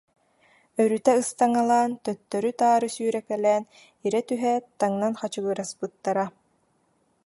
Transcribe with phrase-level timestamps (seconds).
[0.83, 3.63] Өрүтэ ыстаҥалаан, төттөрү-таары сүүрэ- кэлээн
[4.05, 6.25] ирэ түһээт таҥнан хачыгыраспыттара